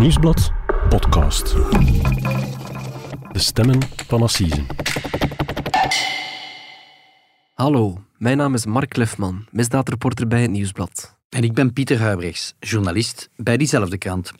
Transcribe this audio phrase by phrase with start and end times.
[0.00, 0.52] Nieuwsblad
[0.88, 1.54] podcast.
[3.32, 4.66] De stemmen van Assisen.
[7.54, 11.16] Hallo, mijn naam is Mark Lefman, misdaadreporter bij het Nieuwsblad.
[11.28, 14.32] En ik ben Pieter Huibrechts, journalist bij diezelfde krant.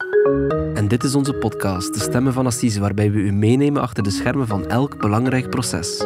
[0.75, 4.11] En dit is onze podcast, De Stemmen van Assise, waarbij we u meenemen achter de
[4.11, 6.01] schermen van elk belangrijk proces.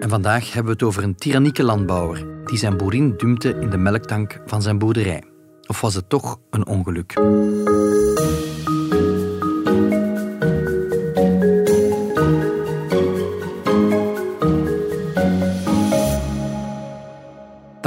[0.00, 3.78] En vandaag hebben we het over een tyrannieke landbouwer die zijn boerin dumpte in de
[3.78, 5.24] melktank van zijn boerderij.
[5.66, 7.14] Of was het toch een ongeluk?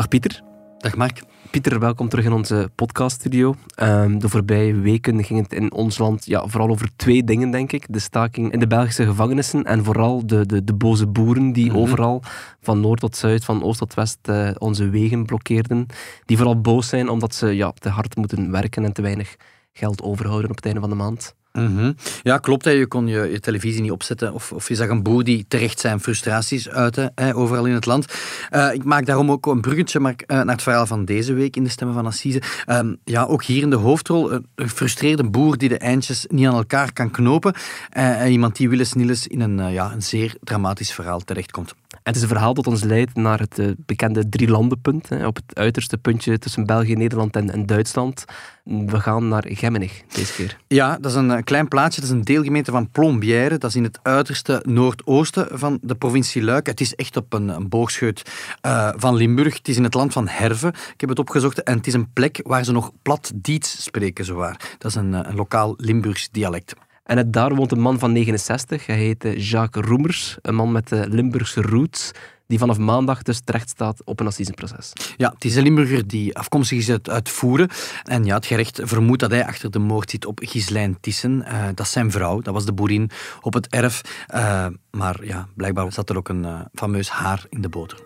[0.09, 0.41] Pieter.
[0.77, 1.21] Dag Mark.
[1.51, 3.55] Pieter, welkom terug in onze podcaststudio.
[3.83, 7.71] Um, de voorbije weken ging het in ons land ja, vooral over twee dingen, denk
[7.71, 7.85] ik.
[7.89, 11.77] De staking in de Belgische gevangenissen en vooral de, de, de boze boeren die Mhm.
[11.77, 12.21] overal,
[12.61, 15.85] van noord tot zuid, van oost tot west, eh, onze wegen blokkeerden.
[16.25, 19.35] Die vooral boos zijn omdat ze ja, te hard moeten werken en te weinig
[19.73, 21.35] geld overhouden op het einde van de maand.
[21.53, 21.91] Mhm.
[22.23, 22.65] Ja, klopt.
[22.65, 22.71] Hè.
[22.71, 24.33] Je kon je, je televisie niet opzetten.
[24.33, 27.85] Of, of je zag een boer die terecht zijn frustraties uitte, hè, overal in het
[27.85, 28.05] land.
[28.49, 31.55] Eh, ik maak daarom ook een bruggetje maar, eh, naar het verhaal van deze week
[31.55, 32.41] in de Stemmen van Assise.
[32.65, 36.55] Ehm, ja, ook hier in de hoofdrol een gefrustreerde boer die de eindjes niet aan
[36.55, 37.53] elkaar kan knopen.
[37.89, 41.75] Eh, en iemand die willens nillens in een, ja, een zeer dramatisch verhaal terechtkomt.
[42.09, 45.11] Het is een verhaal dat ons leidt naar het eh, bekende drielandenpunt.
[45.11, 48.25] Op het uiterste puntje tussen België, Nederland en, en Duitsland.
[48.63, 50.57] We gaan naar Gemmenig deze keer.
[50.67, 52.01] Ja, dat is een eh, klein plaatsje.
[52.01, 53.57] Dat is een deelgemeente van Plombière.
[53.57, 56.67] Dat is in het uiterste noordoosten van de provincie Luik.
[56.67, 59.57] Het is echt op een, een boogscheut eh, van Limburg.
[59.57, 60.67] Het is in het land van Herve.
[60.67, 61.63] Ik heb het opgezocht.
[61.63, 64.75] En het is een plek waar ze nog plat Diets spreken, zowaar.
[64.77, 66.73] Dat is een, een lokaal Limburgs dialect.
[67.09, 68.85] En het, daar woont een man van 69.
[68.85, 70.37] Hij heet eh, Jacques Roemers.
[70.41, 72.11] Een man met de Limburgse roots.
[72.47, 74.93] Die vanaf maandag dus terecht staat op een assisenproces.
[75.17, 77.69] Ja, het is een Limburger die afkomstig is uit, Voeren.
[78.03, 81.43] En ja, het gerecht vermoedt dat hij achter de moord zit op Gislijn Tissen.
[81.43, 83.09] Eh, dat is zijn vrouw, dat was de boerin
[83.41, 84.25] op het erf.
[84.27, 87.97] Eh, maar ja, blijkbaar zat er ook een eh, fameus haar in de boter.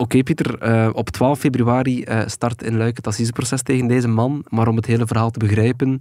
[0.00, 0.58] Oké, Pieter.
[0.58, 4.44] eh, op 12 februari eh, start in Luik het assiseproces tegen deze man.
[4.48, 5.96] Maar om het hele verhaal te begrijpen, eh,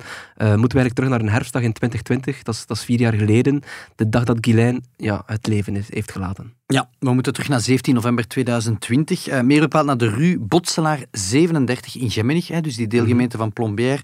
[0.47, 2.43] moeten we eigenlijk terug naar een herfstdag in 2020.
[2.43, 3.61] Dat is, dat is vier jaar geleden.
[3.95, 6.53] De dag dat Guylain ja, het leven is- heeft gelaten.
[6.73, 9.27] Ja, we moeten terug naar 17 november 2020.
[9.27, 13.53] Eh, meer bepaald naar de Rue Botselaar 37 in Gemmenig, hè, dus die deelgemeente van
[13.53, 14.01] Plombière.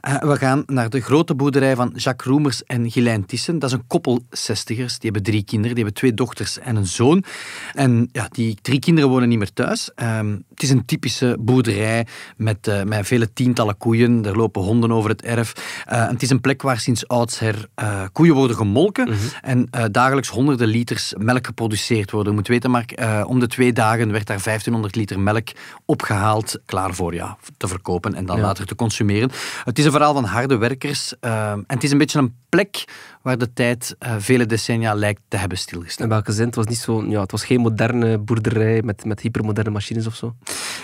[0.00, 3.58] Eh, we gaan naar de grote boerderij van Jacques Roemers en Gilijn Tissen.
[3.58, 4.92] Dat is een koppel zestigers.
[4.98, 5.74] Die hebben drie kinderen.
[5.74, 7.24] Die hebben twee dochters en een zoon.
[7.72, 9.90] En ja, die drie kinderen wonen niet meer thuis.
[9.94, 12.06] Ehm, het is een typische boerderij
[12.36, 14.24] met, eh, met vele tientallen koeien.
[14.24, 15.82] Er lopen honden over het erf.
[15.86, 19.08] Eh, en het is een plek waar sinds oudsher eh, koeien worden gemolken
[19.42, 22.32] en eh, dagelijks honderden liters melk geproduceerd worden.
[22.32, 25.48] Je moet weten, Mark, om de twee dagen werd daar 1500 liter melk
[25.84, 28.42] opgehaald, klaar voor ja, te verkopen en dan Ja.
[28.42, 29.30] later te consumeren.
[29.64, 32.84] Het is een verhaal van harde werkers en het is een beetje een plek
[33.24, 36.04] waar de tijd eh, vele decennia lijkt te hebben stilgestaan.
[36.06, 36.46] In welke zin?
[36.46, 40.14] Het was, niet zo, ja, het was geen moderne boerderij met, met hypermoderne machines of
[40.14, 40.34] zo.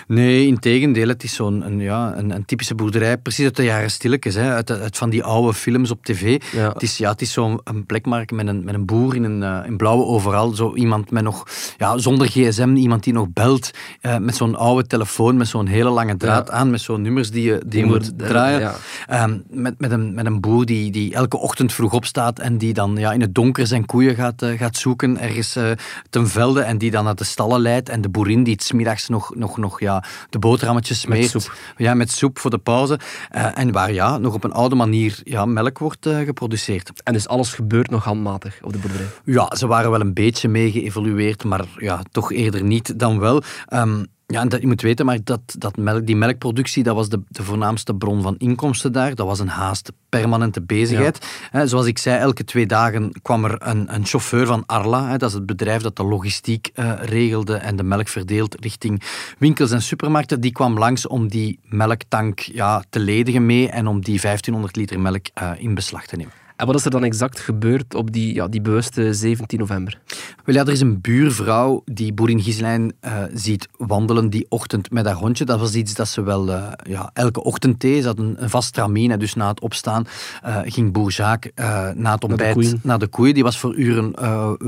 [0.07, 1.07] Nee, in tegendeel.
[1.07, 4.51] Het is zo'n een, ja, een, een typische boerderij, precies uit de jaren stilletjes, hè,
[4.53, 6.41] uit, uit van die oude films op tv.
[6.51, 6.71] Ja.
[6.73, 9.43] Het is, ja, het is zo'n een plekmark met een, met een boer in een
[9.43, 10.51] eh, in blauwe overal.
[10.55, 11.47] Zo iemand met nog,
[11.77, 13.71] ja, zonder gsm, iemand die nog belt,
[14.01, 16.53] eh, met zo'n oude telefoon, met zo'n hele lange draad Ja.
[16.53, 18.59] aan, met zo'n nummers die je, die moet draaien.
[18.59, 18.75] ja.
[19.07, 22.73] Ehm, met, met, een, met een boer die, die elke ochtend vroeg opstaat en die
[22.73, 25.71] dan ja, in het donker zijn koeien gaat, eh, gaat zoeken, ergens eh,
[26.09, 27.89] ten velde, en die dan naar de stallen leidt.
[27.89, 31.43] En de boerin die het 's middags nog, nog, nog ja, de boterhammetjes Met smeert.
[31.43, 31.55] soep.
[31.77, 32.99] Ja, met soep voor de pauze.
[33.29, 36.91] Eh, en waar ja, nog op een oude manier ja, melk wordt geproduceerd.
[37.03, 39.07] En dus alles gebeurt nog handmatig op de boerderij.
[39.25, 43.41] Ja, ze waren wel een beetje mee geëvolueerd, maar ja, toch eerder niet dan wel.
[43.67, 47.09] Ehm, ja, en dat, je moet weten, maar dat, dat melk, die melkproductie dat was
[47.09, 49.15] de, de voornaamste bron van inkomsten daar.
[49.15, 51.25] Dat was een haast permanente bezigheid.
[51.63, 55.17] Zoals ik zei, elke twee dagen kwam er een, een chauffeur van Arla.
[55.17, 59.01] Dat is het bedrijf dat de logistiek eh, regelde en de melk verdeelt richting
[59.37, 60.41] winkels en supermarkten.
[60.41, 64.99] Die kwam langs om die melktank ja, te ledigen mee en om die 1500 liter
[64.99, 66.40] melk eh, in beslag te nemen.
[66.61, 69.99] En wat is er dan exact gebeurd op die, ja, die bewuste 17 november?
[70.45, 75.05] Wel ja, er is een buurvrouw die boerin Gislijn eh, ziet wandelen die ochtend met
[75.05, 75.45] haar hondje.
[75.45, 78.01] Dat was iets dat ze wel eh, ja, elke ochtend deed.
[78.01, 79.11] Ze had een, een vast tramien.
[79.11, 80.07] en Dus na het opstaan
[80.41, 81.51] eh, ging boer Jacques
[81.95, 82.79] na het ontbijt koeien.
[82.83, 83.33] naar de koeien.
[83.33, 84.13] Die was voor uren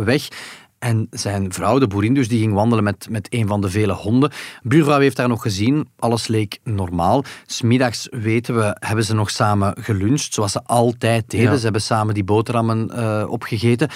[0.06, 0.28] weg.
[0.84, 3.94] En zijn vrouw, de boerin dus, die ging wandelen met, met een van de vele
[3.94, 4.32] honden.
[4.62, 5.88] Buurvrouw heeft haar nog gezien.
[6.00, 7.24] Alles leek normaal.
[7.46, 10.34] Smiddags, weten we, hebben ze nog samen geluncht.
[10.34, 11.52] Zoals ze altijd deden.
[11.52, 11.58] Ja.
[11.58, 13.90] Ze hebben samen die boterhammen eh, opgegeten.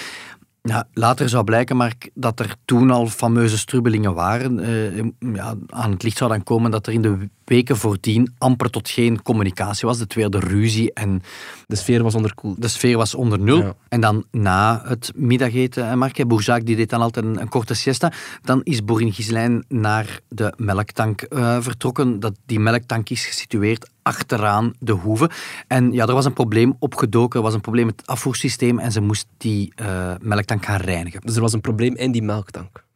[0.62, 4.58] Ja, later zou blijken, Mark, dat er toen al fameuze strubbelingen waren.
[4.58, 8.70] Uh, ja, aan het licht zou dan komen dat er in de weken voordien amper
[8.70, 9.98] tot geen communicatie was.
[9.98, 11.22] De tweede ruzie en...
[11.66, 12.62] De sfeer was onderkoeld.
[12.62, 13.74] De sfeer was onder nul.
[13.88, 18.12] En dan na het middageten, Mark, Bourjac die deed dan altijd een, een korte siesta.
[18.42, 22.20] Dan is Boerin Gislijn naar de melktank uh, vertrokken.
[22.20, 25.30] Dat, die melktank is gesitueerd achteraan de hoeve.
[25.66, 28.92] En ja, er was een probleem opgedoken, er was een probleem met het afvoersysteem en
[28.92, 31.20] ze moest die uh, melktank gaan reinigen.
[31.20, 32.86] Dus er was een probleem in die melktank?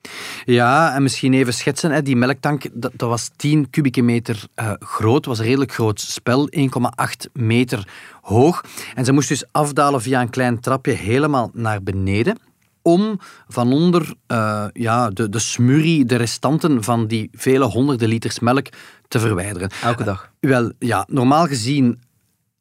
[0.44, 1.90] Ja, en misschien even schetsen.
[1.90, 2.02] Hè.
[2.02, 6.48] Die melktank dat, dat was 10 kubieke meter uh, groot, was een redelijk groot spel,
[6.56, 7.88] 1,8 meter
[8.22, 8.64] hoog.
[8.94, 12.38] En ze moest dus afdalen via een klein trapje helemaal naar beneden
[12.82, 13.18] om
[13.48, 18.66] van onder uh, ja, de, de smurrie, de restanten van die vele honderden liters melk
[19.08, 19.70] te verwijderen.
[19.82, 20.30] Elke dag?
[20.40, 22.00] Uh, wel, ja, normaal gezien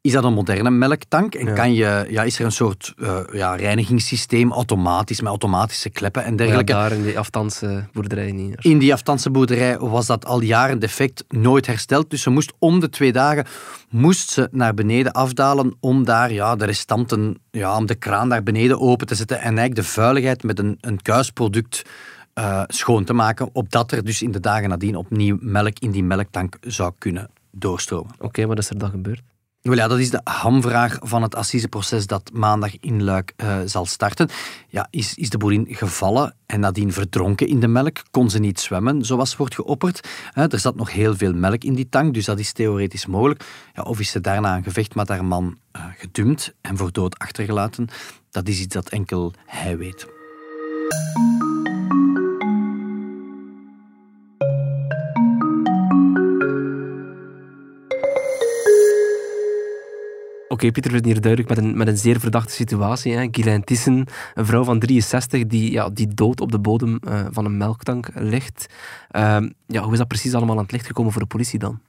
[0.02, 3.54] is dat een moderne melktank en kan je, ja, is er een soort uh, ja,
[3.54, 6.72] reinigingssysteem automatisch, met automatische kleppen en dergelijke.
[6.72, 8.64] Ja, daar in die afstandse boerderij niet.
[8.64, 12.10] In die afstandse boerderij was dat al jaren defect, nooit hersteld.
[12.10, 13.46] Dus ze moest om de twee dagen
[13.90, 18.42] moest ze naar beneden afdalen om daar ja, de restanten, ja, om de kraan naar
[18.42, 21.82] beneden open te zetten en eigenlijk de vuiligheid met een, een kuisproduct
[22.34, 26.04] uh, schoon te maken, opdat er dus in de dagen nadien opnieuw melk in die
[26.04, 28.12] melktank zou kunnen doorstromen.
[28.14, 29.22] Oké, okay, wat is er dan gebeurd?
[29.62, 33.86] Wel ja, dat is de hamvraag van het assiseproces dat maandag in Luik uh, zal
[33.86, 34.28] starten.
[34.68, 37.96] Ja, is, is de boerin gevallen en nadien verdronken in de melk?
[38.10, 40.08] Kon ze niet zwemmen, zoals wordt geopperd?
[40.34, 43.44] Er zat nog heel veel melk in die tank, dus dat is theoretisch mogelijk.
[43.74, 47.18] Ja, of is ze daarna een gevecht met haar man uh, gedumpt en voor dood
[47.18, 47.88] achtergelaten?
[48.30, 50.06] Dat is iets dat enkel hij weet.
[60.68, 63.12] Okay, Pieter hier duidelijk met een, met een zeer verdachte situatie.
[63.12, 63.60] Hè.
[63.64, 67.56] Thyssen, een vrouw van 63 die, ja, die dood op de bodem uh, van een
[67.56, 68.66] melktank ligt.
[69.12, 69.36] Uh,
[69.66, 71.80] ja, hoe is dat precies allemaal aan het licht gekomen voor de politie dan?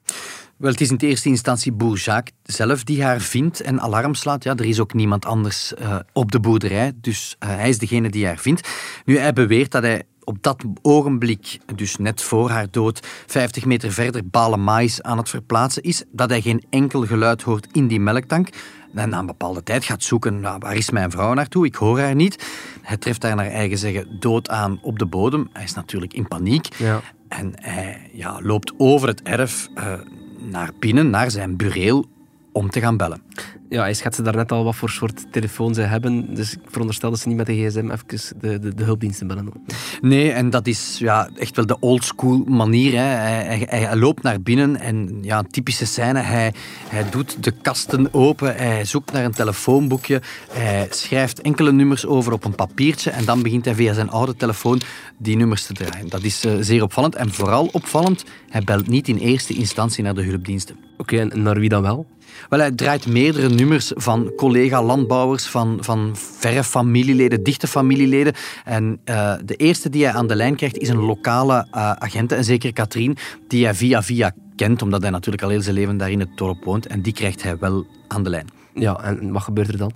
[0.58, 4.44] Wel, het is in eerste instantie Bourjac zelf die haar vindt en alarm slaat.
[4.44, 8.10] Ja, er is ook niemand anders uh, op de boerderij, dus uh, hij is degene
[8.10, 8.70] die haar vindt.
[9.06, 13.92] Nu, hij beweert dat hij op dat ogenblik, dus net voor haar dood, 50 meter
[13.92, 18.00] verder balen mais aan het verplaatsen is, dat hij geen enkel geluid hoort in die
[18.00, 18.50] melktank.
[18.94, 21.66] En na een bepaalde tijd gaat zoeken, nou, waar is mijn vrouw naartoe?
[21.66, 22.46] Ik hoor haar niet.
[22.82, 25.50] Hij treft haar naar eigen zeggen dood aan op de bodem.
[25.54, 26.68] Hij is natuurlijk in paniek.
[26.78, 27.02] Ja.
[27.28, 29.94] En hij ja, loopt over het erf uh,
[30.38, 32.06] naar binnen, naar zijn bureel,
[32.54, 33.22] om te gaan bellen.
[33.70, 36.36] Ja, hij schetste daarnet al wat voor soort telefoon zij hebben.
[36.36, 39.52] Dus ik veronderstel dat ze niet met de gsm even de, de, de hulpdiensten bellen.
[40.02, 42.92] Nee, en dat is ja, echt wel de oldschool manier.
[42.92, 43.04] Hè.
[43.04, 46.20] Hij, hij, hij, loopt naar binnen en ja, een typische scène.
[46.20, 46.54] Hij,
[46.88, 50.22] hij doet de kasten open, hij zoekt naar een telefoonboekje,
[50.52, 54.36] hij schrijft enkele nummers over op een papiertje en dan begint hij via zijn oude
[54.36, 54.82] telefoon
[55.18, 56.10] die nummers te draaien.
[56.10, 60.16] Dat is uh, zeer opvallend en vooral opvallend, hij belt niet in eerste instantie naar
[60.16, 60.76] de hulpdiensten.
[60.98, 62.06] Oké, okay, en naar wie dan wel?
[62.50, 68.34] Wel, hij draait meerdere nummers van collega-landbouwers, van, van verre familieleden, dichte familieleden.
[68.64, 72.32] En uh, de eerste die hij aan de lijn krijgt is een lokale uh, agent,
[72.32, 75.98] en zeker Katrien, die hij via via kent, omdat hij natuurlijk al heel zijn leven
[75.98, 76.88] daar in het dorp woont.
[76.88, 78.48] En die krijgt hij wel aan de lijn.
[78.74, 79.92] Ja, en wat gebeurt er dan?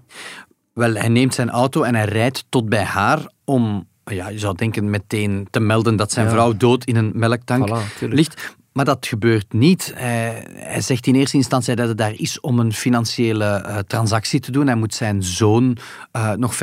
[0.73, 4.55] Wel, hij neemt zijn auto en hij rijdt tot bij haar om ja, je zou
[4.55, 6.31] denken meteen te melden dat zijn ja.
[6.31, 8.55] vrouw dood in een melktank voilà, ligt.
[8.77, 9.93] Maar dat gebeurt niet.
[9.95, 14.51] Hij, zegt in eerste instantie dat het daar is om een financiële uh, transactie te
[14.51, 14.67] doen.
[14.67, 15.77] Hij moet zijn zoon
[16.15, 16.59] uh, nog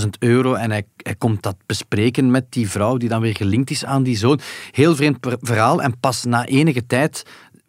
[0.00, 0.84] 15.000 euro en hij,
[1.18, 4.40] komt dat bespreken met die vrouw die dan weer gelinkt is aan die zoon.
[4.70, 5.82] Heel vreemd verhaal.
[5.82, 7.22] En pas na enige tijd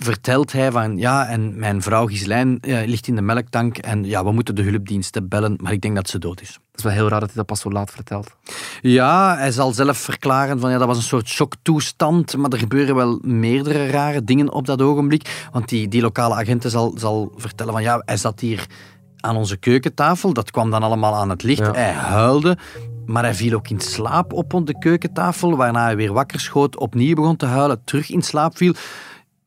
[0.03, 4.31] vertelt hij van ja, en mijn vrouw Gislijn ligt in de melktank en ja, we
[4.31, 6.51] moeten de hulpdiensten bellen, maar ik denk dat ze dood is.
[6.51, 8.35] Dat is wel heel raar dat hij dat pas zo laat vertelt.
[8.81, 12.95] Ja, hij zal zelf verklaren van ja, dat was een soort shocktoestand, maar er gebeuren
[12.95, 15.47] wel meerdere rare dingen op dat ogenblik.
[15.51, 18.65] Want die, die lokale agenten zal, zal vertellen van ja, hij zat hier
[19.19, 21.59] aan onze keukentafel, dat kwam dan allemaal aan het licht.
[21.59, 21.71] Ja.
[21.71, 22.57] Hij huilde,
[23.05, 27.15] maar hij viel ook in slaap op de keukentafel, waarna hij weer wakker schoot, opnieuw
[27.15, 28.73] begon te huilen, terug in slaap viel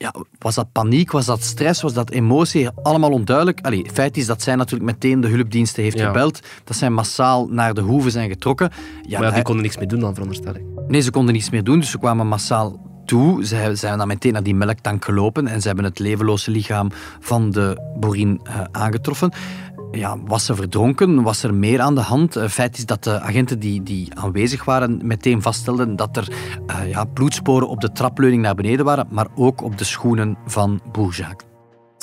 [0.03, 2.69] ja, was dat paniek, was dat stress, was dat emotie?
[2.83, 3.61] Allemaal onduidelijk.
[3.61, 6.07] Allee, feit is dat zij natuurlijk meteen de hulpdiensten heeft ja.
[6.07, 6.41] gebeld.
[6.65, 8.71] Dat zij massaal naar de hoeve zijn getrokken.
[9.03, 10.63] Ja, maar ja, die konden niks meer doen dan, veronderstel ik.
[10.89, 13.47] Nee, ze konden niets meer doen, dus ze kwamen massaal toe.
[13.47, 16.91] Ze zijn dan meteen naar die melktank gelopen en ze hebben het levenloze lichaam
[17.21, 19.33] van de boerin uh, aangetroffen
[19.93, 21.23] ja, was ze verdronken?
[21.23, 22.35] Was er meer aan de hand?
[22.35, 26.29] Het feit is dat de agenten die, die aanwezig waren meteen vaststelden dat er
[26.67, 30.81] uh, ja, bloedsporen op de trapleuning naar beneden waren, maar ook op de schoenen van
[30.93, 31.43] Bourjac.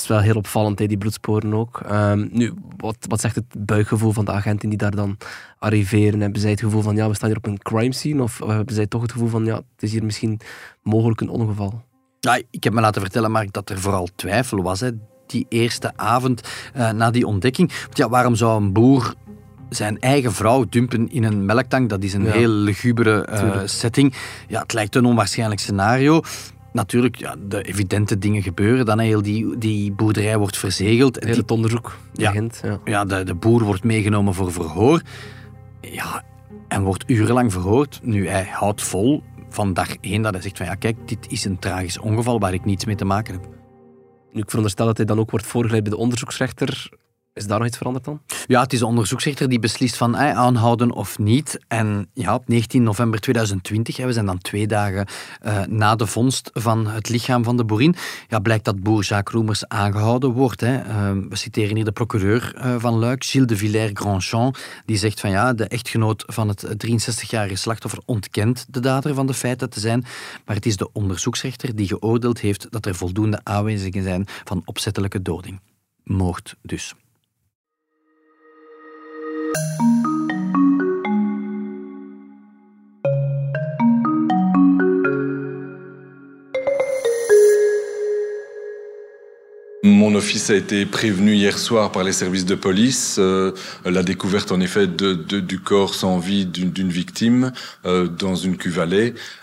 [0.00, 1.80] is wel heel opvallend, hè, die bloedsporen ook.
[1.80, 5.16] Ehm, nu, wat, wat zegt het buikgevoel van de agenten die daar dan
[5.58, 6.20] arriveren?
[6.20, 8.22] Hebben zij het gevoel van, ja, we staan hier op een crime scene?
[8.22, 10.40] Of hebben zij toch het gevoel van, ja, het is hier misschien
[10.82, 11.82] mogelijk een ongeval?
[12.20, 14.80] Ja, ik heb me laten vertellen, Mark, dat er vooral twijfel was.
[14.80, 14.90] Hè.
[15.30, 16.42] Die eerste avond
[16.76, 17.72] uh, na die ontdekking.
[17.82, 19.14] Want ja, waarom zou een boer
[19.68, 21.88] zijn eigen vrouw dumpen in een melktank?
[21.88, 24.14] Dat is een heel lugubere uh, setting.
[24.48, 26.20] Ja, het lijkt een onwaarschijnlijk scenario
[26.72, 28.86] natuurlijk ja, de evidente dingen gebeuren.
[28.86, 31.24] Dan heel die, die boerderij wordt verzegeld.
[31.24, 32.60] Heel het onderzoek begint.
[32.62, 35.02] Ja, ja de, de boer wordt meegenomen voor verhoor.
[35.80, 36.22] Ja,
[36.68, 38.00] en wordt urenlang verhoord.
[38.02, 41.44] Nu, hij houdt vol van dag één dat hij zegt van ja, kijk, dit is
[41.44, 43.59] een tragisch ongeval waar ik niets mee te maken heb.
[44.32, 46.88] Nu, ik veronderstel dat hij dan ook wordt voorgeleid bij de onderzoeksrechter.
[47.40, 48.20] Is daar nog iets veranderd dan?
[48.46, 51.58] Ja, het is de onderzoeksrechter die beslist van eh, aanhouden of niet.
[51.68, 55.06] En ja, op 19 november 2020, we zijn dan twee dagen
[55.46, 57.94] uh, na de vondst van het lichaam van de boerin,
[58.28, 60.62] ja, blijkt dat boer Jacques aangehouden wordt.
[60.62, 60.70] Uh,
[61.28, 65.52] we citeren hier de procureur uh, van Luik, Gilles de Villers-Grandchamp, die zegt van ja,
[65.52, 70.04] de echtgenoot van het 63-jarige slachtoffer ontkent de dader van de feiten te zijn,
[70.44, 75.22] maar het is de onderzoeksrechter die geoordeeld heeft dat er voldoende aanwijzingen zijn van opzettelijke
[75.22, 75.60] doding.
[76.04, 76.94] Moord dus.
[79.52, 79.99] You.
[89.90, 93.16] Mon office a été prévenu hier soir par les services de police.
[93.18, 93.50] Euh,
[93.84, 97.50] la découverte, en effet, de, de, du corps sans vie d'une victime
[97.84, 98.78] euh, dans une cuve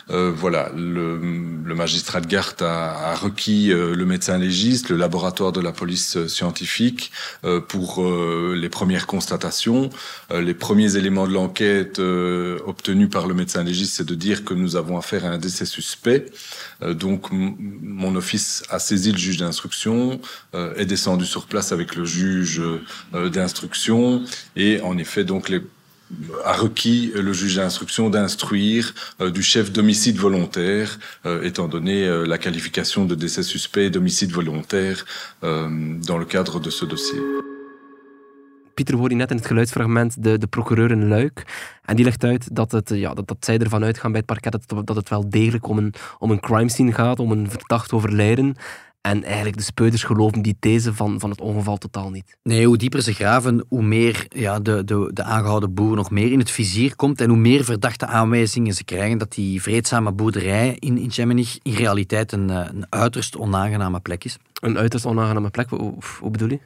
[0.09, 1.19] euh, voilà, le,
[1.65, 5.73] le, magistrat de garde a, a requis euh, le médecin légiste, le laboratoire de la
[5.73, 7.11] police scientifique
[7.43, 9.89] euh, pour euh, les premières constatations.
[10.33, 14.75] les premiers éléments de l'enquête obtenus par le médecin légiste, c'est de dire que nous
[14.75, 16.25] avons affaire à un décès suspect.
[16.81, 20.19] donc, mon office a saisi le juge d'instruction,
[20.53, 22.61] est descendu sur place avec le juge
[23.13, 24.23] d'instruction
[24.55, 25.51] et en effet, donc
[26.45, 32.25] a requis le juge d'instruction d'instruire euh, du chef d'homicide volontaire, euh, étant donné euh,
[32.25, 35.05] la qualification de décès suspect d'homicide volontaire
[35.41, 37.19] dans le cadre de ce dossier.
[38.73, 41.43] Pieter hoorde net in het geluidsfragment de, de procureur in Luik.
[41.85, 44.51] En die legt uit dat, het, ja, dat, dat zij ervan uitgaan bij het parket
[44.51, 47.91] dat, dat het wel degelijk om een, om een crime scene gaat, om een verdacht
[47.91, 48.55] overlijden.
[49.07, 52.37] En eigenlijk de speuders geloven die these van, van het ongeval totaal niet.
[52.43, 56.31] Nee, hoe dieper ze graven, hoe meer ja, de, de, de aangehouden boer nog meer
[56.31, 60.75] in het vizier komt en hoe meer verdachte aanwijzingen ze krijgen dat die vreedzame boerderij
[60.79, 64.37] in, in Gemmenich in realiteit een, eh, een uiterst onaangename plek is.
[64.61, 66.59] Een uiterst onaangename plek, hoe, bedoel je?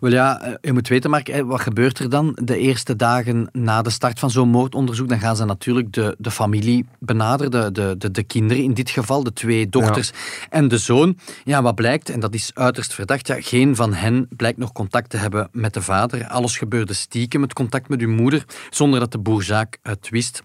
[0.00, 3.82] Wel ja, eh, je moet weten, Mark, wat gebeurt er dan de eerste dagen na
[3.82, 5.08] de start van zo'n moordonderzoek?
[5.08, 8.90] Dan gaan ze natuurlijk de, de familie benaderen, de, de, de, de kinderen in dit
[8.90, 10.12] geval, de twee dochters
[10.50, 11.18] en de zoon.
[11.44, 15.10] Ja, wat blijkt, en dat is uiterst verdacht, ja, geen van hen blijkt nog contact
[15.10, 16.26] te hebben met de vader.
[16.26, 20.42] Alles gebeurde stiekem, het contact met hun moeder, zonder dat de boerzaak het wist.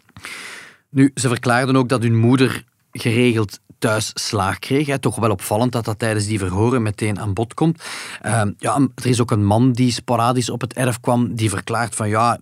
[0.89, 4.87] Nu, ze verklaarden ook dat hun moeder geregeld thuis slaag kreeg.
[4.87, 4.99] Hè.
[4.99, 7.83] Toch wel opvallend dat dat tijdens die verhoren meteen aan bod komt.
[8.25, 11.95] Uh, ja, er is ook een man die sporadisch op het erf kwam, die verklaart
[11.95, 12.39] van ja,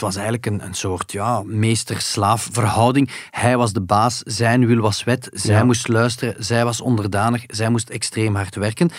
[0.00, 3.10] het was eigenlijk een, een soort ja, meester-slaaf verhouding.
[3.30, 7.70] Hij was de baas, zijn wil was wet, zij moest luisteren, zij was onderdanig, zij
[7.70, 8.90] moest extreem hard werken.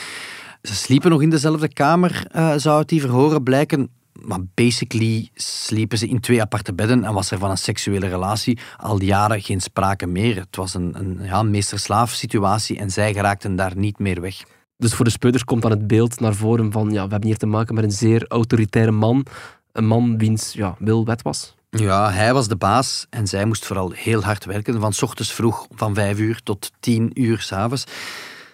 [0.61, 3.89] Ze sliepen nog in dezelfde kamer, uh, zou het die verhoren blijken
[4.21, 8.59] maar basically sliepen ze in twee aparte bedden en was er van een seksuele relatie
[8.77, 10.35] al jaren geen sprake meer.
[10.35, 14.43] Het was een, een ja, meester-slaaf situatie en zij geraakten daar niet meer weg.
[14.77, 17.37] Dus voor de speuders komt dan het beeld naar voren van ja, we hebben hier
[17.37, 19.25] te maken met een zeer autoritaire man.
[19.73, 21.55] Een man wiens ja, wil wet was.
[21.69, 24.79] Ja, hij was de baas en zij moest vooral heel hard werken.
[24.79, 27.85] Van ochtends vroeg van vijf uur tot tien uur s'avonds.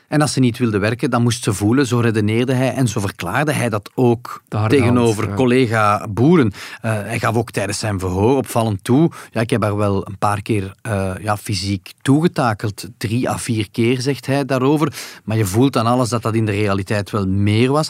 [0.08, 1.88] En als ze niet wilde werken, dan moest ze voelen.
[1.88, 6.46] Zo redeneerde hij en zo verklaarde hij dat ook tegenover collega boeren.
[6.46, 9.12] Uh, hij gaf ook tijdens zijn verhoor opvallend toe.
[9.32, 12.88] Ja, ik heb haar wel een paar keer uh, ja, fysiek toegetakeld.
[12.98, 14.94] Drie à vier keer, zegt hij daarover.
[15.24, 17.90] Maar je voelt aan alles dat dat in de realiteit wel meer was.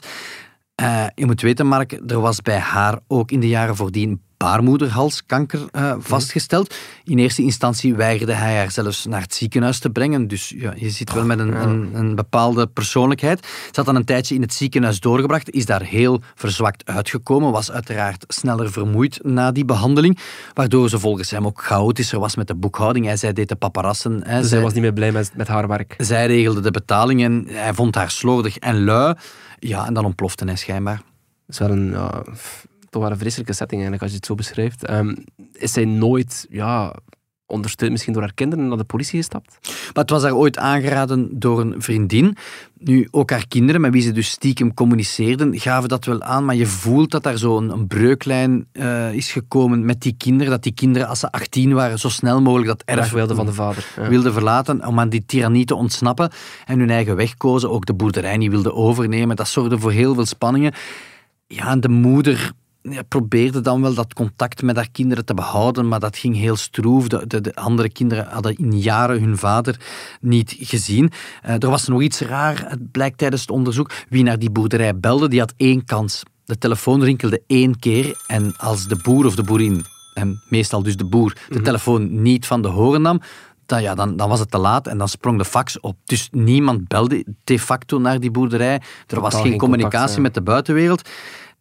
[0.81, 5.60] Uh, je moet weten, Mark, er was bij haar ook in de jaren voordien baarmoederhalskanker
[5.72, 6.75] uh, vastgesteld.
[7.03, 10.27] In eerste instantie weigerde hij haar zelfs naar het ziekenhuis te brengen.
[10.27, 13.46] Dus ja, je zit wel met een, een, een, bepaalde persoonlijkheid.
[13.46, 17.72] Ze had dan een tijdje in het ziekenhuis doorgebracht, is daar heel verzwakt uitgekomen, was
[17.72, 20.19] uiteraard sneller vermoeid na die behandeling,
[20.53, 23.05] waardoor ze volgens hem ook chaotischer was met de boekhouding.
[23.05, 24.22] Hij zei, deed de paparassen.
[24.24, 25.96] Hè, dus zij was niet meer blij met, met haar werk.
[25.98, 29.15] Zij regelde de betalingen, hij vond haar slordig en lui.
[29.60, 30.98] Ja, en dan ontplofte hij schijnbaar.
[30.98, 31.06] Dat
[31.48, 31.96] is wel een...
[32.90, 34.90] Toch wel een vreselijke setting eigenlijk, als je het zo beschrijft.
[34.90, 36.96] Um, is zij nooit ja,
[37.48, 39.58] ondersteund misschien door haar kinderen naar de politie gestapt?
[39.63, 42.38] Maar het was haar ooit aangeraden door een vriendin.
[42.80, 46.56] Nu, ook haar kinderen, met wie ze dus stiekem communiceerden, gaven dat wel aan, maar
[46.56, 50.74] je voelt dat daar zo'n een breuklijn uh, is gekomen met die kinderen, dat die
[50.74, 53.86] kinderen, als ze 18 waren, zo snel mogelijk dat erf wilden van de vader.
[53.96, 54.10] Ja.
[54.10, 56.32] Wilden verlaten om aan die tirannie te ontsnappen
[56.66, 59.36] en hun eigen weg kozen, ook de boerderij niet wilden overnemen.
[59.36, 60.74] Dat zorgde voor heel veel spanningen.
[61.48, 62.51] Ja, en de moeder
[62.89, 66.56] ja, probeerde dan wel dat contact met haar kinderen te behouden, maar dat ging heel
[66.56, 67.08] stroef.
[67.08, 69.79] De, de, andere kinderen hadden in jaren hun vader
[70.22, 71.12] niet gezien.
[71.46, 73.91] Uh, er was nog iets raar, het blijkt tijdens het onderzoek.
[74.10, 76.24] Wie naar die boerderij belde, die had één kans.
[76.46, 80.98] De telefoon rinkelde één keer en als de boer of de boerin, en meestal dus
[80.98, 81.63] de boer, de mhm.
[81.63, 83.22] telefoon niet van de horen nam,
[83.67, 85.98] dan, ja, dan, dan was het te laat en dan sprong de fax op.
[86.06, 88.82] Dus niemand belde de facto naar die boerderij.
[89.08, 91.10] Er was geen, communicatie met de buitenwereld.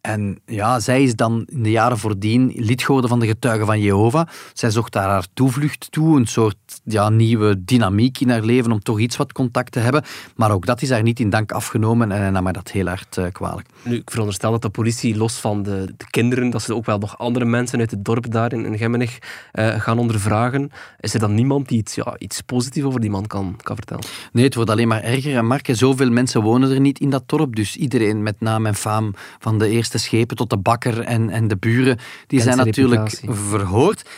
[0.07, 3.79] En ja, zij is dan in de jaren voordien lid geworden van de Getuigen van
[3.79, 4.27] Jehovah.
[4.53, 8.79] Zij zocht daar haar toevlucht toe, een soort ja, nieuwe dynamiek in haar leven om
[8.79, 10.03] toch iets wat contact te hebben.
[10.35, 12.87] Maar ook dat is haar niet in dank afgenomen en hij nam haar dat heel
[12.87, 13.67] hard uh, kwalijk.
[13.81, 16.97] Nu, ik veronderstel dat de politie, los van de, de, kinderen, dat ze ook wel
[16.97, 19.17] nog andere mensen uit het dorp daar in, in Gemmenig
[19.53, 20.71] uh, gaan ondervragen.
[20.99, 24.03] Is er dan niemand die iets, ja, iets positiefs over die man kan, kan vertellen?
[24.31, 25.35] Nee, het wordt alleen maar erger.
[25.35, 27.55] En Mark, zoveel mensen wonen er niet in dat dorp.
[27.55, 31.47] Dus iedereen met naam en faam van de eerste schepen tot de bakker en, en
[31.47, 34.09] de buren, die zijn natuurlijk verhoord.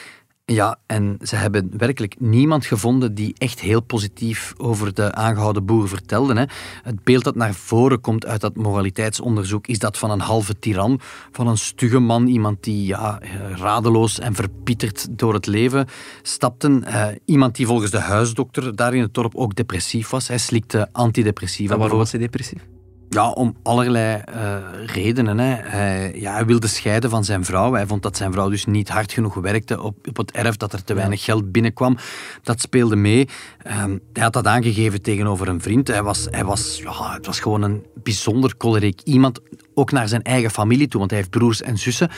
[0.52, 5.88] Ja, en ze hebben werkelijk niemand gevonden die echt heel positief over de aangehouden boer
[5.88, 6.34] vertelde.
[6.34, 6.44] Hè.
[6.84, 11.00] Het beeld dat naar voren komt uit dat moraliteitsonderzoek is dat van een halve tiran,
[11.32, 13.22] van een stugge man, iemand die ja,
[13.56, 15.88] radeloos en verpieterd door het leven
[16.22, 16.70] stapte.
[16.70, 20.28] Uh, iemand die volgens de huisdokter daar in het dorp ook depressief was.
[20.28, 21.78] Hij slikte antidepressiva.
[21.78, 22.79] waarom was hij depressief?
[23.10, 25.39] Ja, om allerlei uh, redenen.
[25.39, 25.56] Hè.
[25.56, 27.74] Hij, ja, hij wilde scheiden van zijn vrouw.
[27.74, 30.74] Hij vond dat zijn vrouw dus niet hard genoeg werkte op, op het erf, dat
[30.74, 31.98] er te weinig geld binnenkwam.
[32.44, 33.28] Dat speelde mee.
[33.68, 35.88] Um, hij had dat aangegeven tegenover een vriend.
[35.88, 39.39] Hij was, hij was, ja, het was gewoon een bijzonder choleriek iemand
[39.74, 42.10] ook naar zijn eigen familie toe, want hij heeft broers en zussen.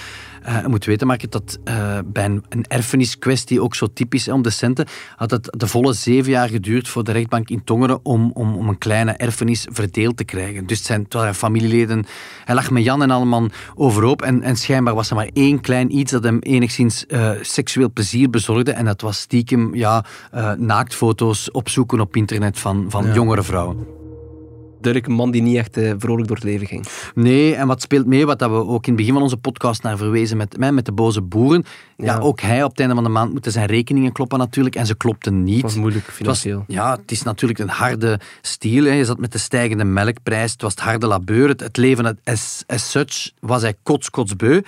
[0.47, 4.41] Uh, je moet weten, Mark, dat uh, bij een, een erfeniskwestie, ook zo typisch om
[4.41, 8.31] de centen, had het de volle zeven jaar geduurd voor de rechtbank in Tongeren om,
[8.33, 10.67] om, om een kleine erfenis verdeeld te krijgen.
[10.67, 12.05] Dus zijn, het waren familieleden,
[12.45, 15.97] hij lag met Jan en allemaal overhoop en, en schijnbaar was er maar één klein
[15.97, 20.05] iets dat hem enigszins uh, seksueel plezier bezorgde en dat was stiekem ja,
[20.57, 23.13] naaktfoto's opzoeken op internet van, van ja.
[23.13, 24.00] jongere vrouwen
[24.81, 26.85] duidelijk een man die niet echt uh, vrolijk door het leven ging.
[27.15, 29.83] Nee, en wat speelt mee, wat dat we ook in het begin van onze podcast
[29.83, 31.65] naar verwezen met, met de boze boeren.
[31.97, 32.19] Ja.
[32.19, 34.75] ook hij op het einde van de maand moeten zijn rekeningen kloppen natuurlijk.
[34.75, 35.53] En ze klopten niet.
[35.53, 36.63] Het was moeilijk financieel.
[36.67, 38.83] ja, het is natuurlijk een harde stiel.
[38.83, 38.91] Hè.
[38.91, 40.51] Je zat met de stijgende melkprijs.
[40.51, 41.47] Het was het harde labeur.
[41.47, 44.61] Het, het leven as, as such was hij kots, kotsbeu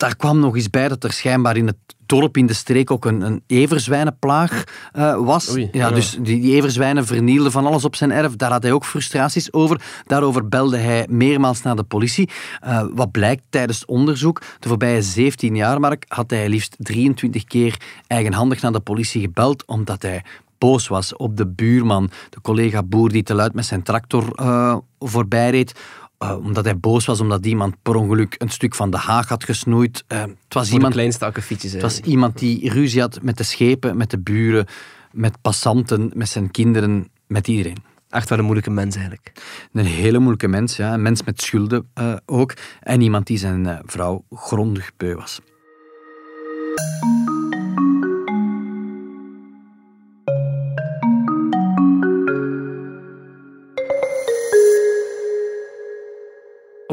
[0.00, 3.04] daar kwam nog eens bij dat er schijnbaar in het dorp in de streek ook
[3.04, 4.64] een, een everzwijnenplaag
[4.96, 5.56] uh, was.
[5.72, 8.36] ja, Dus die, die everzwijnen vernielden van alles op zijn erf.
[8.36, 9.80] Daar had hij ook frustraties over.
[10.06, 12.28] Daarover belde hij meermaals naar de politie.
[12.64, 17.76] Uh, wat blijkt tijdens onderzoek, de voorbije 17 jaar, Mark, had hij liefst 23 keer
[18.06, 20.22] eigenhandig naar de politie gebeld, omdat hij
[20.58, 24.76] boos was op de buurman, de collega boer die te luid met zijn tractor uh,
[24.98, 25.74] voorbij reed
[26.22, 29.44] uh, omdat hij boos was omdat iemand per ongeluk een stuk van de haag had
[29.44, 30.04] gesnoeid.
[30.08, 31.72] Uh, het was Voor iemand, de kleinste akkefietjes.
[31.72, 34.66] Het was iemand die ruzie had met de schepen, met de buren,
[35.12, 37.76] met passanten, met zijn kinderen, met iedereen.
[38.08, 39.32] Echt wel een moeilijke mens eigenlijk.
[39.72, 40.94] Een hele moeilijke mens, ja.
[40.94, 42.54] Een mens met schulden uh, ook.
[42.80, 45.40] En iemand die zijn vrouw grondig beu was.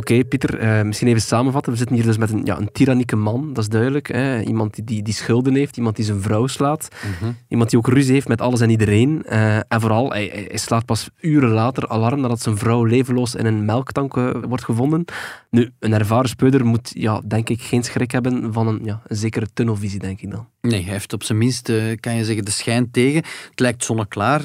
[0.10, 1.72] Oké, Pieter, uh, misschien even samenvatten.
[1.72, 4.08] We zitten hier dus met een, ja, een tyrannieke man, dat is duidelijk.
[4.08, 4.42] Hè?
[4.42, 6.88] Iemand die, die, die, schulden heeft, iemand die zijn vrouw slaat.
[7.20, 7.32] Mhm.
[7.48, 9.24] Iemand die ook ruzie heeft met alles en iedereen.
[9.30, 13.46] Uh, en vooral, hij, hij, slaat pas uren later alarm nadat zijn vrouw levenloos in
[13.46, 15.06] een melktank uh, wordt gevonden.
[15.50, 19.16] Nu, een ervaren speuder moet, ja, denk ik, geen schrik hebben van een, ja, een
[19.16, 20.48] zekere tunnelvisie, denk ik dan.
[20.62, 23.24] Nee, hij heeft op zijn minst, kan je zeggen, de schijn tegen.
[23.50, 24.42] Het lijkt zonneklaar,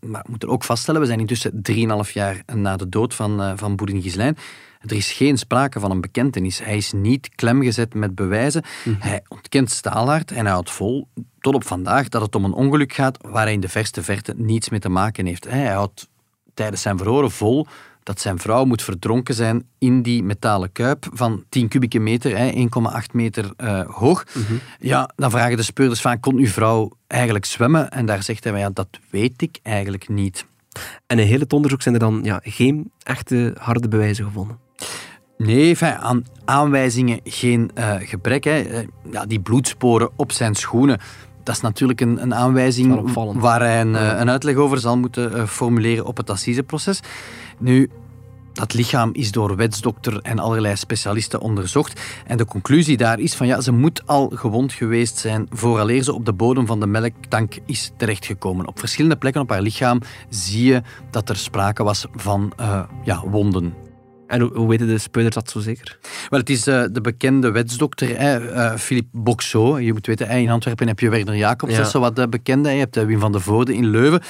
[0.00, 1.62] maar we moeten ook vaststellen, we zijn intussen
[2.06, 4.36] 3,5 jaar na de dood van, van Boerin Gislijn.
[4.86, 6.58] Er is geen sprake van een bekentenis.
[6.58, 8.62] Hij is niet klemgezet met bewijzen.
[8.84, 8.96] Mhm.
[8.98, 11.08] Hij ontkent staalhard en hij houdt vol
[11.40, 14.34] tot op vandaag dat het om een ongeluk gaat waar hij in de verste verte
[14.36, 15.44] niets mee te maken heeft.
[15.48, 16.08] Hij houdt
[16.54, 17.66] tijdens zijn verhoren vol
[18.04, 22.66] dat zijn vrouw moet verdronken zijn in die metalen kuip van 10 kubieke meter, 1,8
[23.12, 24.24] meter uh, hoog.
[24.32, 24.54] Mhm.
[24.78, 27.90] Ja, dan vragen de speurders van, kon uw vrouw eigenlijk zwemmen?
[27.90, 30.46] En daar zegt hij, ja, dat weet ik eigenlijk niet.
[31.06, 34.58] En in heel het onderzoek zijn er dan ja, geen echte harde bewijzen gevonden.
[35.36, 38.44] Nee, aan aanwijzingen geen uh, gebrek.
[38.44, 38.60] Hè.
[38.60, 41.00] Eh, ja, die bloedsporen op zijn schoenen,
[41.44, 45.34] dat is natuurlijk een, een aanwijzing waar hij een, eh, een uitleg over zal moeten
[45.34, 47.00] eh, formuleren op het assiseproces.
[47.58, 47.90] Nu,
[48.52, 52.00] dat lichaam is door wetsdokter en allerlei specialisten onderzocht.
[52.26, 56.12] En de conclusie daar is van ja, ze moet al gewond geweest zijn vooraleer ze
[56.12, 58.66] op de bodem van de melktank is terechtgekomen.
[58.66, 63.22] Op verschillende plekken op haar lichaam zie je dat er sprake was van eh, ja,
[63.26, 63.83] wonden.
[64.26, 65.98] En hoe, hoe weten de speurders dat zo zeker?
[66.28, 69.78] Wel, het is eh, de bekende wetsdokter, eh, Philippe Boxot.
[69.82, 71.76] Je moet weten, in Antwerpen heb je Werner Jacobs, Ja.
[71.78, 72.70] dat is zo wat de bekende.
[72.70, 74.20] Je hebt eh, Wim van de Voorde in Leuven.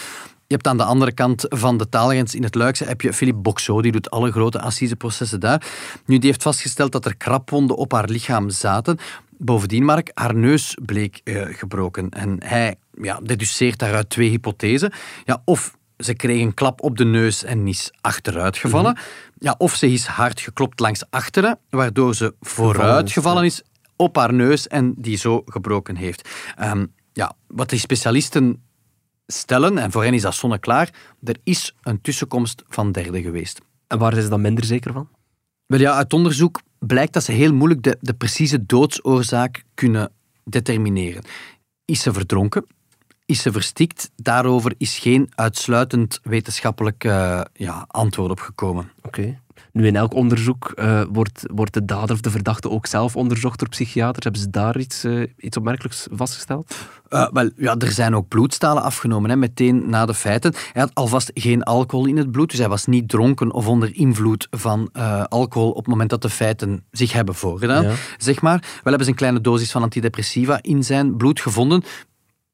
[0.46, 3.40] Je hebt aan de andere kant van de taalgrens in het Luikse heb je Philippe
[3.40, 5.66] Boxot, die doet alle grote assiseprocessen daar.
[6.06, 8.98] Nu, die heeft vastgesteld dat er krabwonden op haar lichaam zaten.
[9.38, 12.08] Bovendien, Mark, haar neus bleek eh, gebroken.
[12.10, 14.92] En hij ja, deduceert daaruit twee hypothesen.
[15.24, 18.98] Ja, of ze kreeg een klap op de neus en is achteruit gevallen.
[19.44, 23.62] Ja, of ze is hard geklopt langs achteren, waardoor ze vooruit is, gevallen is
[23.96, 26.28] op haar neus en die zo gebroken heeft.
[26.56, 28.62] Ehm, ja, wat die specialisten
[29.26, 30.90] stellen, en voor hen is dat zonneklaar,
[31.22, 33.60] er is een tussenkomst van derde geweest.
[33.86, 35.08] En waar zijn ze dan minder zeker van?
[35.66, 40.12] Wel ja, uit onderzoek blijkt dat ze heel moeilijk de, de precieze doodsoorzaak kunnen
[40.44, 41.24] determineren.
[41.84, 42.66] Is ze verdronken?
[43.26, 44.10] Is ze verstikt?
[44.16, 48.90] Daarover is geen uitsluitend wetenschappelijk eh, ja, antwoord op gekomen.
[49.02, 49.38] Oké.
[49.72, 53.58] Nu, in elk onderzoek eh, wordt, wordt de dader of de verdachte ook zelf onderzocht
[53.58, 54.24] door psychiaters.
[54.24, 56.74] Hebben ze daar iets, eh, iets opmerkelijks vastgesteld?
[57.08, 60.54] Wel, ja, er zijn ook bloedstalen afgenomen, hè, meteen na de feiten.
[60.72, 63.96] Hij had alvast geen alcohol in het bloed, dus hij was niet dronken of onder
[63.96, 64.92] invloed van
[65.28, 67.82] alcohol op het moment dat de feiten zich hebben voorgedaan.
[67.82, 67.94] Ja.
[68.18, 68.60] Zeg maar.
[68.60, 71.82] Wel hebben ze een kleine dosis van antidepressiva in zijn bloed gevonden.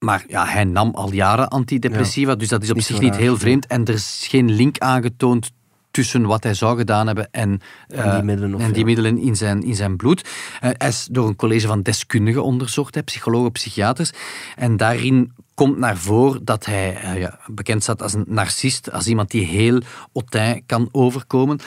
[0.00, 3.20] Maar ja, hij nam al jaren antidepressiva, dus dat is op Niet zich niet raar,
[3.20, 3.66] heel vreemd.
[3.66, 5.50] En er is geen link aangetoond
[5.90, 8.84] tussen wat hij zou gedaan hebben en, En die eh, middelen of en die ja.
[8.84, 10.28] middelen in zijn, in zijn bloed.
[10.60, 14.10] Eh, hij is door een college van deskundigen onderzocht, hè, psychologen, psychiaters.
[14.56, 19.06] En daarin komt naar voren dat hij eh, ja, bekend staat als een narcist, als
[19.06, 19.80] iemand die heel
[20.12, 21.58] hautain kan overkomen.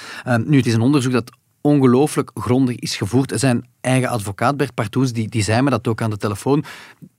[0.46, 3.32] Nu, het is een onderzoek dat ongelooflijk grondig is gevoerd.
[3.36, 6.64] Zijn eigen advocaat, Bert Partoens, die, die zei me dat ook aan de telefoon.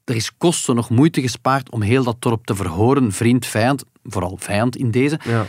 [0.04, 4.36] Er is kosten nog moeite gespaard om heel dat dorp te verhoren, vriend, vijand, vooral
[4.40, 5.46] vijand in deze Ja.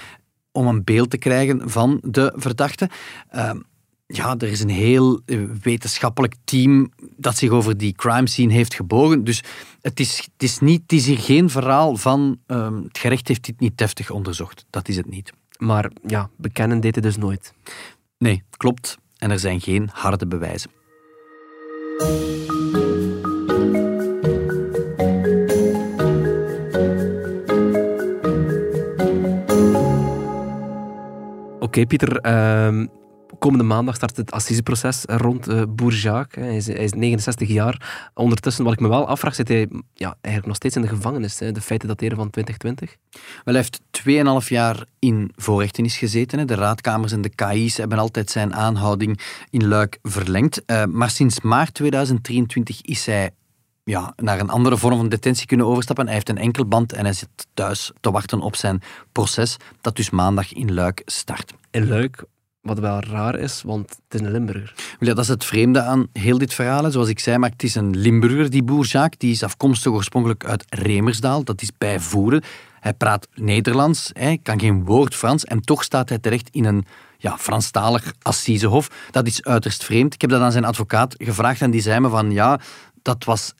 [0.52, 2.90] om een beeld te krijgen van de verdachte.
[3.30, 3.60] Ehm,
[4.08, 8.74] ja, er is een heel eh, wetenschappelijk team dat zich over die crime scene heeft
[8.74, 9.24] gebogen.
[9.24, 9.44] Dus
[9.82, 13.46] het is, het is, niet, het is hier geen verhaal van ehm, het gerecht heeft
[13.46, 14.66] dit niet deftig onderzocht.
[14.70, 15.32] Dat is het niet.
[15.58, 17.54] Maar ja, bekennen deed hij dus nooit.
[18.18, 18.98] Nee, klopt.
[19.18, 20.72] En er zijn geen harde bewijzen.
[31.76, 32.18] Oké, Pieter.
[32.20, 32.86] ehm,
[33.40, 36.44] komende maandag start het assiseproces rond eh Boer Jacques.
[36.44, 36.50] hè.
[36.50, 38.10] Hij is, hij is 69 jaar.
[38.14, 41.40] Ondertussen, wat ik me wel afvraag, zit hij ja, eigenlijk nog steeds in de gevangenis.
[41.40, 41.52] Hè.
[41.52, 42.96] De feiten dateren van 2020.
[43.44, 43.82] Wel, hij heeft
[44.44, 46.48] 2,5 jaar in voorrechtenis gezeten.
[46.48, 50.66] De raadkamers en de KI's hebben altijd zijn aanhouding in Luik verlengd.
[50.66, 53.32] Eh, maar sinds maart 2023 is hij
[53.86, 56.06] ja, naar een andere vorm van detentie kunnen overstappen.
[56.06, 60.10] Hij heeft een enkelband en hij zit thuis te wachten op zijn proces, dat dus
[60.10, 61.54] maandag in Luik start.
[61.72, 62.24] In Luik,
[62.62, 64.74] wat wel raar is, want het is een Limburger.
[65.00, 66.92] Ja, dat is het vreemde aan heel dit verhaal.
[66.92, 69.18] Zoals ik zei, maar het is een Limburger, die boer Jacques.
[69.18, 71.44] Die is afkomstig oorspronkelijk uit Remersdaal.
[71.44, 72.44] Dat is bij Voeren.
[72.80, 75.44] Hij praat Nederlands, hij kan geen woord Frans.
[75.44, 76.86] En toch staat hij terecht in een
[77.18, 79.08] ja, Franstalig assisehof.
[79.12, 80.14] Dat is uiterst vreemd.
[80.14, 82.60] Ik heb dat aan zijn advocaat gevraagd en die zei me van ja,
[83.02, 83.54] dat was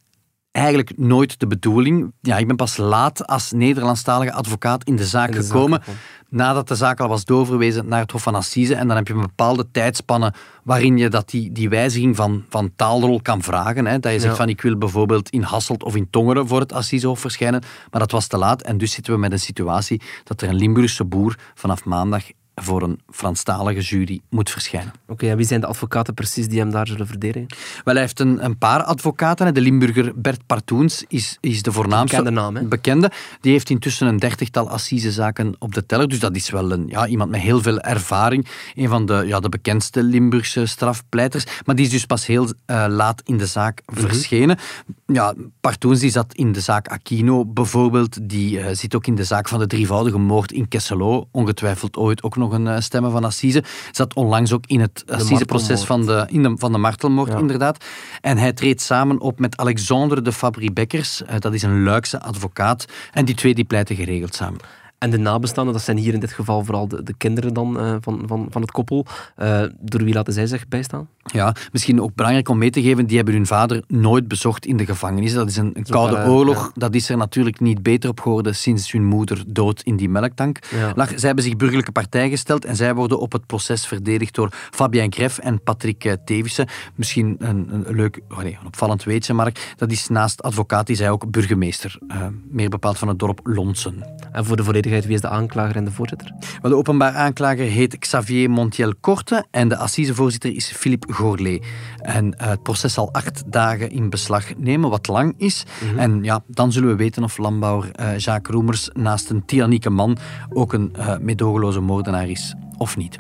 [0.56, 2.12] eigenlijk nooit de bedoeling.
[2.22, 5.82] Ja, ik ben pas laat als Nederlandstalige advocaat in de zaak In de zaak gekomen.
[6.30, 8.76] nadat de zaak al was doorverwezen naar het Hof van Assise.
[8.76, 12.72] En dan heb je een bepaalde tijdspanne waarin je dat die, die wijziging van, van
[12.76, 13.86] taalrol kan vragen.
[13.86, 14.00] Hè.
[14.00, 14.38] Dat je zegt Ja.
[14.40, 17.62] van ik wil bijvoorbeeld in Hasselt of in Tongeren voor het Assisehof verschijnen.
[17.92, 18.62] Maar dat was te laat.
[18.62, 22.24] En dus zitten we met een situatie dat er een Limburgse boer vanaf maandag
[22.56, 24.94] voor een Franstalige jury moet verschijnen.
[25.08, 27.48] Oké, en wie zijn de advocaten precies die hem daar zullen verdedigen?
[27.84, 29.54] Wel, hij heeft een, een paar advocaten.
[29.54, 32.18] De Limburger Bert Partoens is, is de voornaamste.
[32.18, 32.64] Bekende naam, hè?
[32.64, 33.12] Bekende.
[33.42, 36.08] Die heeft intussen een dertigtal assisezaken op de teller.
[36.08, 38.48] Dus dat is wel een, ja, iemand met heel veel ervaring.
[38.76, 41.46] Een van de, ja, de bekendste Limburgse strafpleiters.
[41.66, 44.00] Maar die is dus pas heel eh, laat in de zaak Mhm.
[44.00, 44.58] verschenen.
[45.06, 48.30] Ja, Partoens die zat in de zaak Aquino bijvoorbeeld.
[48.30, 51.28] Die eh, zit ook in de zaak van de drievoudige moord in Kesselo.
[51.32, 53.64] Ongetwijfeld ooit ook nog een eh, stemmen van Assise.
[53.92, 57.38] Zat onlangs ook in het assiseproces van de, in de, van de martelmoord, Ja.
[57.38, 57.86] inderdaad.
[58.22, 61.24] En hij treedt samen op met Alexandre de Fabry-Bekkers.
[61.24, 62.86] Eh, dat is een Luikse advocaat.
[63.12, 64.60] En die twee die pleiten geregeld samen.
[64.98, 67.96] En de nabestaanden, dat zijn hier in dit geval vooral de, de kinderen dan, eh,
[68.00, 69.06] van, van, van het koppel.
[69.36, 71.08] Eh, door wie laten zij zich bijstaan?
[71.34, 74.78] Ja, misschien ook belangrijk om mee te geven, die hebben hun vader nooit bezocht in
[74.78, 75.34] de gevangenis.
[75.34, 76.64] Dat is een, een koude wel, oorlog.
[76.64, 76.72] ja.
[76.74, 80.60] Dat is er natuurlijk niet beter op geworden sinds hun moeder dood in die melktank
[80.76, 80.92] Ja.
[80.96, 81.08] lag.
[81.10, 85.14] Zij hebben zich burgerlijke partij gesteld en zij worden op het proces verdedigd door Fabien
[85.14, 86.68] Gref en Patrick eh, Tevissen.
[86.96, 89.74] Misschien een, een leuk, oh nee, een opvallend weetje, Mark.
[89.78, 91.98] Dat is naast advocaat, is hij ook burgemeester.
[92.08, 92.18] eh,
[92.50, 94.04] meer bepaald van het dorp Lonsen.
[94.32, 96.32] En voor de volledigheid, wie is de aanklager en de voorzitter?
[96.62, 101.60] Maar de openbaar aanklager heet Xavier Montiel Korte en de assisevoorzitter is Philippe Gourlé.
[102.02, 105.66] En eh, het proces zal acht dagen in beslag nemen, wat lang is.
[105.98, 110.18] En ja, dan zullen we weten of landbouwer eh, Jacques Roemers naast een tyrannieke man
[110.50, 113.18] ook een eh medogeloze moordenaar is, of niet.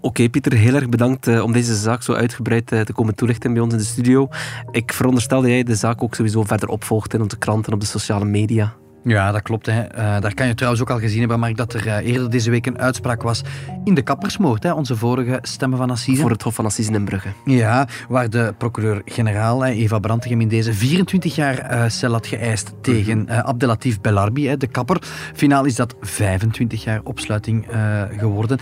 [0.00, 3.72] Oké, Pieter, heel erg bedankt om deze zaak zo uitgebreid te komen toelichten bij ons
[3.72, 4.28] in de studio.
[4.70, 7.80] Ik veronderstel dat jij de zaak ook sowieso verder opvolgt in onze kranten en op
[7.80, 8.74] de sociale media.
[9.04, 9.66] Ja, dat klopt.
[9.66, 9.80] Hè.
[9.80, 12.50] Eh, daar kan je trouwens ook al gezien hebben, Mark, dat er eh, eerder deze
[12.50, 13.42] week een uitspraak was
[13.84, 16.20] in de kappersmoord, hè, onze vorige stemmen van Assise.
[16.20, 17.28] Voor het Hof van Assisen in Brugge.
[17.44, 23.28] Ja, waar de procureur-generaal Eva Brantegem in deze 24 jaar eh, cel had geëist tegen
[23.28, 25.02] eh, Abdelatif Belarbi, hè, de kapper.
[25.34, 27.66] Finaal is dat 25 jaar opsluiting
[28.16, 28.58] geworden.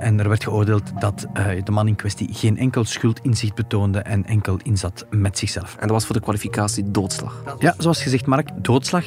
[0.00, 1.26] En er werd geoordeeld dat
[1.64, 5.72] de man in kwestie geen enkel schuldinzicht betoonde en enkel inzat met zichzelf.
[5.74, 7.42] En dat was voor de kwalificatie doodslag.
[7.58, 9.04] Ja, zoals gezegd, Mark, doodslag,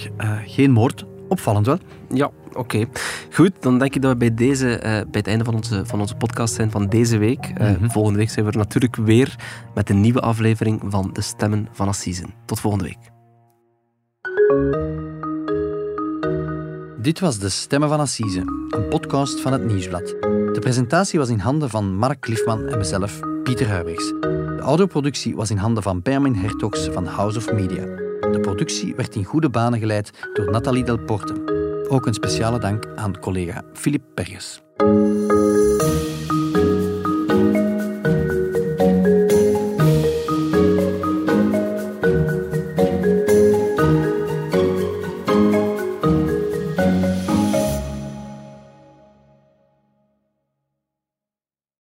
[0.64, 1.06] geen moord.
[1.28, 1.78] Opvallend wel.
[2.10, 2.86] Ja, oké.
[3.34, 6.00] Goed, dan denk ik dat we bij, deze, eh, bij het einde van onze, van
[6.00, 7.52] onze podcast zijn van deze week.
[7.56, 7.90] Eh, Mhm.
[7.90, 9.36] Volgende week zijn we er natuurlijk weer
[9.76, 12.34] met een nieuwe aflevering van De Stemmen van Assisen.
[12.46, 13.12] Tot volgende week.
[17.02, 20.08] Dit was De Stemmen van Assise, een podcast van het Nieuwsblad.
[20.54, 24.10] De presentatie was in handen van Mark Cliffman en mezelf, Pieter Huibergs.
[24.22, 28.03] De audioproductie was in handen van Benjamin Hertogs van House of Media.
[28.54, 31.34] Productie werd in goede banen geleid door Nathalie Delporte.
[31.90, 34.62] Ook een speciale dank aan collega Filip Perges.